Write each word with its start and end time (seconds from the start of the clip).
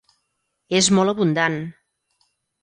És 0.79 0.89
molt 0.99 1.13
abundant. 1.13 1.59